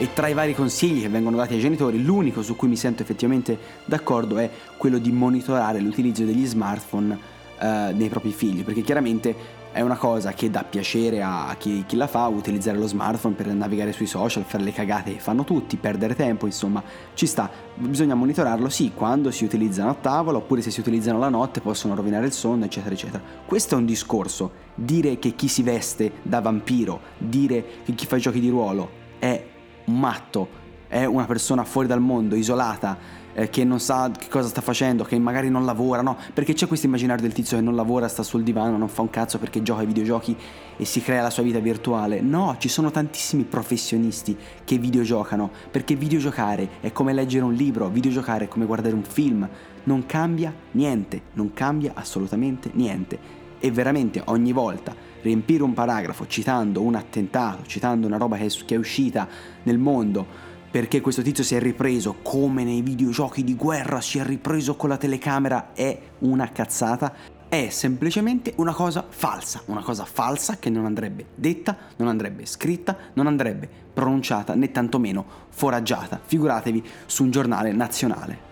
E 0.00 0.12
tra 0.12 0.28
i 0.28 0.32
vari 0.32 0.54
consigli 0.54 1.00
che 1.00 1.08
vengono 1.08 1.36
dati 1.36 1.54
ai 1.54 1.60
genitori, 1.60 2.00
l'unico 2.00 2.40
su 2.42 2.54
cui 2.54 2.68
mi 2.68 2.76
sento 2.76 3.02
effettivamente 3.02 3.58
d'accordo 3.84 4.38
è 4.38 4.48
quello 4.76 4.98
di 4.98 5.10
monitorare 5.10 5.80
l'utilizzo 5.80 6.22
degli 6.24 6.46
smartphone 6.46 7.18
eh, 7.58 7.92
nei 7.92 8.08
propri 8.08 8.30
figli, 8.30 8.62
perché 8.62 8.82
chiaramente 8.82 9.34
è 9.72 9.80
una 9.80 9.96
cosa 9.96 10.32
che 10.34 10.50
dà 10.50 10.62
piacere 10.62 11.20
a 11.20 11.52
chi, 11.58 11.82
chi 11.84 11.96
la 11.96 12.06
fa, 12.06 12.28
utilizzare 12.28 12.78
lo 12.78 12.86
smartphone 12.86 13.34
per 13.34 13.48
navigare 13.48 13.90
sui 13.90 14.06
social, 14.06 14.44
fare 14.44 14.62
le 14.62 14.70
cagate 14.70 15.14
che 15.14 15.18
fanno 15.18 15.42
tutti, 15.42 15.76
perdere 15.76 16.14
tempo, 16.14 16.46
insomma, 16.46 16.80
ci 17.14 17.26
sta. 17.26 17.50
Bisogna 17.74 18.14
monitorarlo, 18.14 18.68
sì, 18.68 18.92
quando 18.94 19.32
si 19.32 19.42
utilizzano 19.42 19.90
a 19.90 19.94
tavola, 19.94 20.38
oppure 20.38 20.62
se 20.62 20.70
si 20.70 20.78
utilizzano 20.78 21.18
la 21.18 21.28
notte 21.28 21.60
possono 21.60 21.96
rovinare 21.96 22.26
il 22.26 22.32
sonno, 22.32 22.66
eccetera, 22.66 22.94
eccetera. 22.94 23.22
Questo 23.44 23.74
è 23.74 23.78
un 23.78 23.84
discorso. 23.84 24.52
Dire 24.76 25.18
che 25.18 25.34
chi 25.34 25.48
si 25.48 25.64
veste 25.64 26.12
da 26.22 26.40
vampiro, 26.40 27.00
dire 27.18 27.64
che 27.84 27.94
chi 27.94 28.06
fa 28.06 28.16
giochi 28.18 28.38
di 28.38 28.48
ruolo 28.48 28.88
è 29.18 29.56
matto, 29.88 30.66
è 30.88 31.04
una 31.04 31.26
persona 31.26 31.64
fuori 31.64 31.86
dal 31.86 32.00
mondo, 32.00 32.34
isolata, 32.34 32.96
eh, 33.34 33.50
che 33.50 33.62
non 33.62 33.78
sa 33.78 34.10
che 34.10 34.28
cosa 34.28 34.48
sta 34.48 34.60
facendo, 34.60 35.04
che 35.04 35.18
magari 35.18 35.48
non 35.48 35.64
lavora, 35.64 36.02
no? 36.02 36.16
Perché 36.32 36.54
c'è 36.54 36.66
questo 36.66 36.86
immaginario 36.86 37.22
del 37.22 37.32
tizio 37.32 37.56
che 37.56 37.62
non 37.62 37.76
lavora, 37.76 38.08
sta 38.08 38.22
sul 38.22 38.42
divano, 38.42 38.76
non 38.76 38.88
fa 38.88 39.02
un 39.02 39.10
cazzo 39.10 39.38
perché 39.38 39.62
gioca 39.62 39.80
ai 39.80 39.86
videogiochi 39.86 40.36
e 40.76 40.84
si 40.84 41.00
crea 41.02 41.22
la 41.22 41.30
sua 41.30 41.42
vita 41.42 41.58
virtuale. 41.58 42.20
No, 42.20 42.56
ci 42.58 42.68
sono 42.68 42.90
tantissimi 42.90 43.44
professionisti 43.44 44.36
che 44.64 44.78
videogiocano, 44.78 45.50
perché 45.70 45.94
videogiocare 45.94 46.68
è 46.80 46.90
come 46.90 47.12
leggere 47.12 47.44
un 47.44 47.52
libro, 47.52 47.88
videogiocare 47.88 48.46
è 48.46 48.48
come 48.48 48.64
guardare 48.64 48.94
un 48.94 49.04
film. 49.04 49.48
Non 49.84 50.04
cambia 50.06 50.52
niente, 50.72 51.22
non 51.34 51.52
cambia 51.52 51.92
assolutamente 51.94 52.70
niente. 52.74 53.36
E 53.60 53.70
veramente 53.70 54.22
ogni 54.26 54.52
volta 54.52 54.94
riempire 55.22 55.62
un 55.62 55.74
paragrafo 55.74 56.26
citando 56.26 56.82
un 56.82 56.94
attentato, 56.94 57.64
citando 57.66 58.06
una 58.06 58.16
roba 58.16 58.36
che 58.36 58.74
è, 58.74 58.76
uscita 58.76 59.28
nel 59.64 59.78
mondo, 59.78 60.26
perché 60.70 61.00
questo 61.00 61.22
tizio 61.22 61.44
si 61.44 61.54
è 61.54 61.60
ripreso 61.60 62.16
come 62.22 62.64
nei 62.64 62.82
videogiochi 62.82 63.42
di 63.42 63.54
guerra, 63.54 64.00
si 64.00 64.18
è 64.18 64.24
ripreso 64.24 64.76
con 64.76 64.88
la 64.88 64.96
telecamera, 64.96 65.72
è 65.72 65.98
una 66.20 66.50
cazzata. 66.50 67.36
È 67.48 67.70
semplicemente 67.70 68.52
una 68.56 68.74
cosa 68.74 69.06
falsa, 69.08 69.62
una 69.66 69.80
cosa 69.80 70.04
falsa 70.04 70.58
che 70.58 70.68
non 70.68 70.84
andrebbe 70.84 71.28
detta, 71.34 71.74
non 71.96 72.08
andrebbe 72.08 72.44
scritta, 72.44 72.94
non 73.14 73.26
andrebbe 73.26 73.66
pronunciata 73.94 74.54
né 74.54 74.70
tantomeno 74.70 75.24
foraggiata. 75.48 76.20
Figuratevi 76.22 76.84
su 77.06 77.24
un 77.24 77.30
giornale 77.30 77.72
nazionale. 77.72 78.47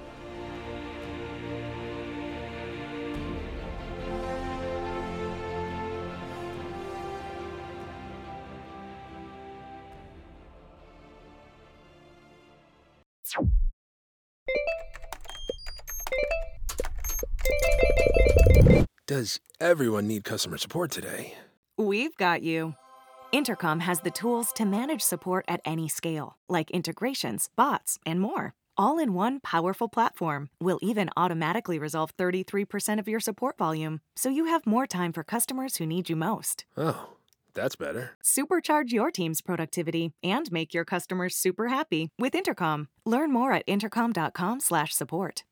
Does 19.06 19.40
everyone 19.60 20.08
need 20.08 20.24
customer 20.24 20.58
support 20.58 20.90
today? 20.90 21.34
We've 21.78 22.16
got 22.16 22.42
you. 22.42 22.74
Intercom 23.32 23.80
has 23.80 24.00
the 24.00 24.10
tools 24.10 24.52
to 24.54 24.64
manage 24.64 25.02
support 25.02 25.44
at 25.46 25.60
any 25.64 25.88
scale, 25.88 26.36
like 26.48 26.70
integrations, 26.70 27.48
bots, 27.54 27.98
and 28.06 28.20
more. 28.20 28.54
All 28.78 28.98
in 28.98 29.14
one 29.14 29.40
powerful 29.40 29.88
platform. 29.88 30.48
We'll 30.60 30.78
even 30.82 31.10
automatically 31.16 31.78
resolve 31.78 32.16
33% 32.16 32.98
of 32.98 33.08
your 33.08 33.20
support 33.20 33.58
volume, 33.58 34.00
so 34.16 34.28
you 34.28 34.46
have 34.46 34.66
more 34.66 34.86
time 34.86 35.12
for 35.12 35.22
customers 35.24 35.76
who 35.76 35.86
need 35.86 36.08
you 36.10 36.16
most. 36.16 36.64
Oh, 36.76 37.15
that's 37.56 37.74
better. 37.76 38.12
Supercharge 38.22 38.90
your 38.92 39.10
team's 39.10 39.40
productivity 39.40 40.12
and 40.22 40.52
make 40.52 40.72
your 40.72 40.84
customers 40.84 41.34
super 41.34 41.66
happy 41.68 42.10
with 42.18 42.36
Intercom. 42.36 42.88
Learn 43.04 43.32
more 43.32 43.52
at 43.52 43.64
intercom.com/support. 43.66 45.42